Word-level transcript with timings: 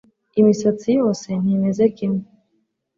imisatsi 0.39 0.89
yose 0.99 1.29
ntimeze 1.41 1.83
kimwe 1.97 2.25